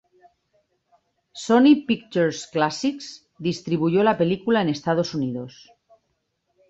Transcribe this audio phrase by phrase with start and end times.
[1.41, 5.67] Sony Pictures Classics distribuyó la película en Estados Unidos.